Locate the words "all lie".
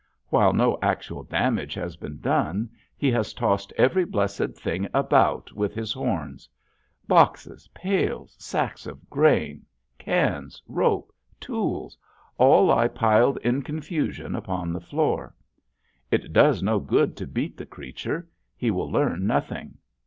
12.39-12.87